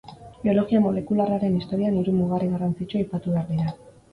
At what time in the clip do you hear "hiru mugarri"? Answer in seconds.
2.01-2.51